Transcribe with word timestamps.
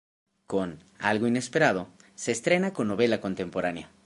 Con 0.47 0.83
"Algo 0.97 1.27
inesperado" 1.27 1.87
se 2.15 2.31
estrena 2.31 2.73
con 2.73 2.87
novela 2.87 3.21
contemporánea. 3.21 3.91